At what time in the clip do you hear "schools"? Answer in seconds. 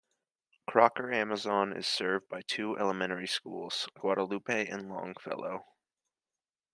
3.27-3.87